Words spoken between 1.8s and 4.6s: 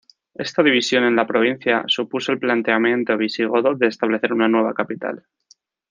supuso el planteamiento visigodo de establecer una